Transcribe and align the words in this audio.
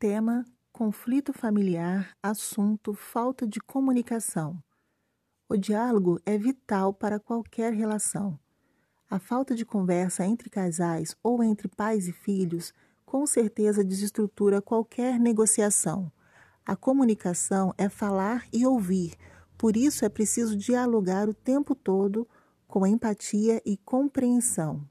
Tema: 0.00 0.44
conflito 0.72 1.32
familiar, 1.32 2.16
assunto: 2.22 2.94
falta 2.94 3.44
de 3.44 3.58
comunicação. 3.58 4.62
O 5.48 5.56
diálogo 5.56 6.20
é 6.24 6.38
vital 6.38 6.94
para 6.94 7.18
qualquer 7.18 7.72
relação. 7.72 8.38
A 9.10 9.18
falta 9.18 9.56
de 9.56 9.64
conversa 9.64 10.24
entre 10.24 10.48
casais 10.48 11.16
ou 11.20 11.42
entre 11.42 11.66
pais 11.66 12.06
e 12.06 12.12
filhos 12.12 12.72
com 13.04 13.26
certeza 13.26 13.82
desestrutura 13.82 14.62
qualquer 14.62 15.18
negociação. 15.18 16.12
A 16.64 16.76
comunicação 16.76 17.74
é 17.76 17.88
falar 17.88 18.46
e 18.52 18.64
ouvir, 18.64 19.16
por 19.56 19.76
isso 19.76 20.04
é 20.04 20.08
preciso 20.08 20.56
dialogar 20.56 21.28
o 21.28 21.34
tempo 21.34 21.74
todo 21.74 22.24
com 22.68 22.86
empatia 22.86 23.60
e 23.66 23.76
compreensão. 23.76 24.88